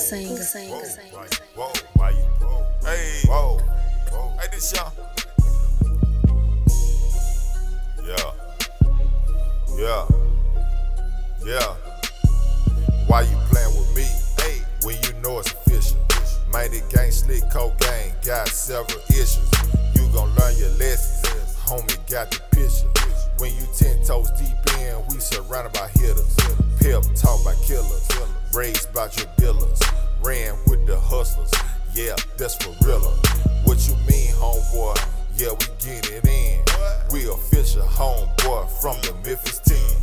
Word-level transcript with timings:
singer. 0.00 0.42
Whoa, 1.54 1.72
why 1.94 2.10
you? 2.10 2.24
Hey, 2.82 3.20
whoa, 3.26 3.60
whoa. 4.10 4.32
Hey, 4.40 4.48
this 4.50 4.72
young. 4.74 4.92
Yeah, 8.02 8.32
yeah, 9.78 10.06
yeah. 11.44 11.76
Why 13.06 13.22
you 13.22 13.36
playing 13.50 13.74
with 13.76 13.94
me? 13.94 14.06
Hey, 14.42 14.62
when 14.82 14.96
you 15.02 15.12
know 15.22 15.38
it's 15.38 15.52
official. 15.52 15.98
Mighty 16.50 16.80
gang, 16.92 17.10
slick 17.10 17.42
cocaine, 17.50 18.12
got 18.24 18.48
several 18.48 19.00
issues. 19.10 19.50
You 19.94 20.08
gon' 20.12 20.34
learn 20.34 20.56
your 20.56 20.70
lessons. 20.78 21.56
Homie 21.66 22.10
got 22.10 22.30
the 22.30 22.40
picture. 22.50 22.88
When 23.38 23.54
you 23.54 23.66
ten 23.76 24.02
toes 24.04 24.30
deep 24.32 24.56
in, 24.80 24.96
we 25.08 25.20
surrounded 25.20 25.72
by 25.74 25.88
hitters. 25.88 26.36
Pep 26.80 27.02
talk 27.14 27.44
by 27.44 27.54
killers. 27.66 28.09
Raised 28.54 28.92
by 28.92 29.08
your 29.16 29.26
dealers. 29.36 29.80
Ran 30.22 30.56
with 30.66 30.84
the 30.86 30.98
hustlers. 30.98 31.52
Yeah, 31.94 32.16
that's 32.36 32.56
for 32.56 32.74
real. 32.84 33.00
What 33.64 33.78
you 33.86 33.94
mean, 34.08 34.32
homeboy? 34.34 34.98
Yeah, 35.36 35.50
we 35.50 35.66
get 35.78 36.10
it 36.10 36.26
in. 36.26 36.64
We 37.12 37.30
official 37.30 37.82
homeboy 37.82 38.68
from 38.80 39.00
the 39.02 39.14
Memphis 39.24 39.60
team. 39.60 39.96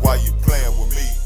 Why 0.00 0.16
you 0.16 0.32
playing 0.42 0.78
with 0.80 0.94
me? 0.96 1.21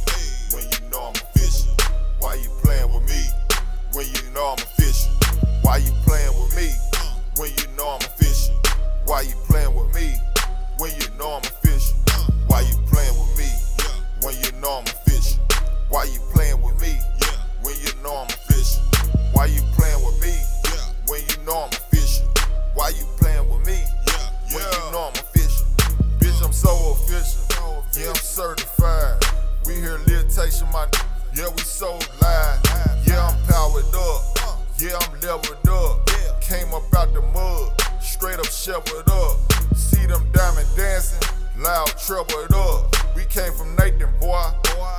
Litigation, 30.57 30.73
my 30.73 30.87
yeah, 31.35 31.49
we 31.51 31.59
so 31.59 31.99
live. 32.23 32.61
Yeah, 33.07 33.29
I'm 33.29 33.47
powered 33.47 33.85
up. 33.95 34.59
Yeah, 34.79 34.99
I'm 35.01 35.21
leveled 35.21 35.69
up. 35.69 36.11
Came 36.41 36.73
up 36.73 36.83
out 36.95 37.13
the 37.13 37.23
mud, 37.35 37.73
straight 38.01 38.39
up 38.39 38.47
shoveled 38.47 39.09
up. 39.09 39.37
See 39.77 40.07
them 40.07 40.27
diamond 40.33 40.69
dancing, 40.77 41.29
loud 41.59 41.89
troubled 41.99 42.53
up. 42.55 42.95
We 43.15 43.25
came 43.25 43.53
from 43.53 43.75
Nathan, 43.77 44.11
boy, 44.21 44.45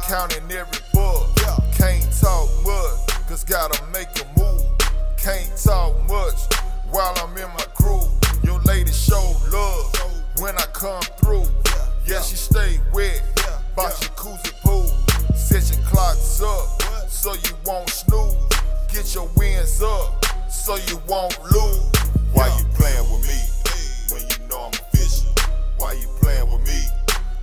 counting 0.08 0.44
every 0.52 0.80
bug. 0.94 1.28
Can't 1.74 2.06
talk 2.20 2.50
much, 2.64 3.28
cause 3.28 3.44
gotta 3.44 3.82
make 3.92 4.10
a 4.22 4.40
move. 4.40 4.64
Can't 5.18 5.52
talk 5.58 5.96
much 6.08 6.40
while 6.92 7.14
I'm 7.18 7.36
in 7.38 7.50
my 7.50 7.66
groove. 7.76 8.12
Your 8.44 8.60
lady 8.62 8.92
show 8.92 9.36
love 9.52 9.96
when 10.40 10.56
I 10.56 10.66
come 10.74 11.02
through. 11.18 11.47
clocks 15.98 16.42
up 16.44 17.10
so 17.10 17.34
you 17.34 17.56
won't 17.66 17.90
snooze. 17.90 18.36
Get 18.94 19.16
your 19.16 19.28
wins 19.36 19.82
up 19.82 20.24
so 20.48 20.76
you 20.76 21.02
won't 21.08 21.36
lose. 21.52 21.90
Why 22.34 22.56
you 22.56 22.66
playing 22.78 23.10
with 23.10 23.26
me 23.26 23.40
when 24.14 24.22
you 24.30 24.48
know 24.48 24.70
I'm 24.70 24.74
official? 24.74 25.34
Why 25.80 25.94
you 25.94 26.08
playing 26.22 26.52
with 26.52 26.62
me 26.68 26.82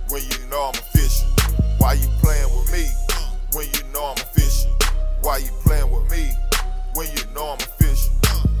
when 0.07 0.21
you 0.23 0.47
know 0.49 0.71
I'm 0.71 0.79
official? 0.79 1.27
Why 1.79 1.93
you 1.99 2.07
playing 2.23 2.49
with 2.55 2.71
me 2.71 2.85
when 3.51 3.67
you 3.73 3.83
know 3.91 4.05
I'm 4.05 4.17
official? 4.23 4.71
Why 5.19 5.37
you 5.39 5.51
playing 5.65 5.91
with 5.91 6.09
me 6.09 6.31
when 6.93 7.07
you 7.11 7.23
know 7.35 7.47
I'm 7.47 7.59
official? 7.59 8.13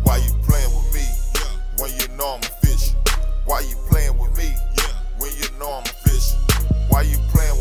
Why 0.03 0.17
you 0.17 0.33
playing 0.43 0.75
with 0.75 0.93
me 0.93 1.07
when 1.79 1.91
you 1.95 2.07
know 2.17 2.35
I'm 2.35 2.41
official? 2.41 2.99
Why 3.45 3.61
you 3.61 3.75
playing 3.87 4.17
with 4.17 4.37
me 4.37 4.51
when 5.19 5.31
you 5.39 5.47
know 5.57 5.71
I'm 5.71 5.85
fishing? 6.03 6.39
Why 6.89 7.03
you 7.03 7.17
playing? 7.31 7.54